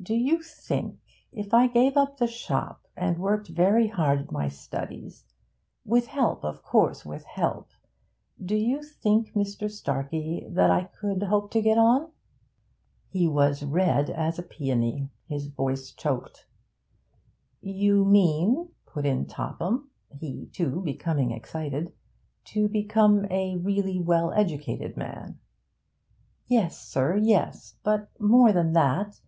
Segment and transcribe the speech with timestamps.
[0.00, 1.00] Do you think,
[1.32, 5.24] if I gave up the shop and worked very hard at my studies
[5.84, 7.70] with help, of course, with help,
[8.40, 9.68] do you think, Mr.
[9.68, 12.12] Starkey, that I could hope to get on?'
[13.10, 16.46] He was red as a peony; his voice choked.
[17.60, 21.92] 'You mean,' put in Topham, he, too, becoming excited,
[22.44, 25.40] 'to become a really well educated man?'
[26.46, 27.74] 'Yes, sir, yes.
[27.82, 29.20] But more than that.